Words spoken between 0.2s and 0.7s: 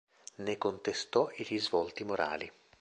Ne